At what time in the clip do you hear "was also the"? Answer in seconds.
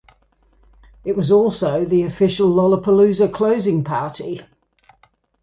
1.15-2.01